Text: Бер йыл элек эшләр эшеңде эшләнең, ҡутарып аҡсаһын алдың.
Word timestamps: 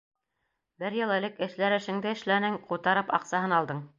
Бер 0.83 0.95
йыл 0.99 1.13
элек 1.17 1.37
эшләр 1.49 1.77
эшеңде 1.77 2.15
эшләнең, 2.15 2.59
ҡутарып 2.71 3.15
аҡсаһын 3.21 3.57
алдың. 3.59 3.87